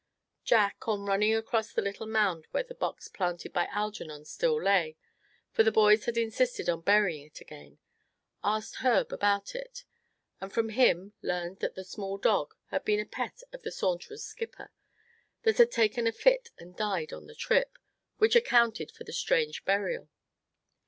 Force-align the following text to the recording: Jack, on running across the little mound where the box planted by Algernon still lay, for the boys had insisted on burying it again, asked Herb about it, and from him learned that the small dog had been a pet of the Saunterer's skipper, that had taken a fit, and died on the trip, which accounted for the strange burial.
Jack, 0.43 0.87
on 0.87 1.05
running 1.05 1.35
across 1.35 1.71
the 1.71 1.81
little 1.83 2.07
mound 2.07 2.47
where 2.49 2.63
the 2.63 2.73
box 2.73 3.07
planted 3.07 3.53
by 3.53 3.67
Algernon 3.67 4.25
still 4.25 4.59
lay, 4.59 4.95
for 5.51 5.61
the 5.61 5.71
boys 5.71 6.05
had 6.05 6.17
insisted 6.17 6.67
on 6.67 6.81
burying 6.81 7.23
it 7.23 7.39
again, 7.39 7.77
asked 8.43 8.77
Herb 8.77 9.13
about 9.13 9.53
it, 9.53 9.83
and 10.41 10.51
from 10.51 10.69
him 10.69 11.13
learned 11.21 11.59
that 11.59 11.75
the 11.75 11.83
small 11.83 12.17
dog 12.17 12.55
had 12.71 12.83
been 12.83 12.99
a 12.99 13.05
pet 13.05 13.43
of 13.53 13.61
the 13.61 13.69
Saunterer's 13.71 14.25
skipper, 14.25 14.71
that 15.43 15.57
had 15.59 15.69
taken 15.71 16.07
a 16.07 16.11
fit, 16.11 16.49
and 16.57 16.75
died 16.75 17.13
on 17.13 17.27
the 17.27 17.35
trip, 17.35 17.77
which 18.17 18.35
accounted 18.35 18.89
for 18.91 19.03
the 19.03 19.13
strange 19.13 19.63
burial. 19.65 20.09